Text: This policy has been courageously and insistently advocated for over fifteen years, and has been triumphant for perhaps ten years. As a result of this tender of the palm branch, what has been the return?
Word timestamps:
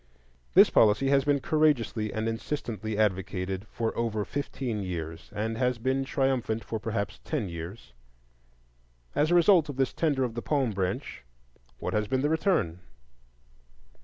This 0.55 0.71
policy 0.71 1.09
has 1.09 1.25
been 1.25 1.41
courageously 1.41 2.11
and 2.11 2.27
insistently 2.27 2.97
advocated 2.97 3.67
for 3.67 3.95
over 3.95 4.25
fifteen 4.25 4.81
years, 4.81 5.29
and 5.31 5.59
has 5.59 5.77
been 5.77 6.05
triumphant 6.05 6.63
for 6.63 6.79
perhaps 6.79 7.19
ten 7.23 7.47
years. 7.49 7.93
As 9.13 9.29
a 9.29 9.35
result 9.35 9.69
of 9.69 9.75
this 9.75 9.93
tender 9.93 10.23
of 10.23 10.33
the 10.33 10.41
palm 10.41 10.71
branch, 10.71 11.23
what 11.77 11.93
has 11.93 12.07
been 12.07 12.21
the 12.23 12.29
return? 12.29 12.79